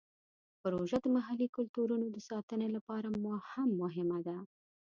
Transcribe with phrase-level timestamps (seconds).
[0.61, 3.07] پروژه د محلي کلتورونو د ساتنې لپاره
[3.51, 4.37] هم مهمه ده.